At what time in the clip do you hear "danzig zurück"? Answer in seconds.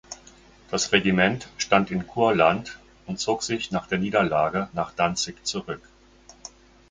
4.93-5.87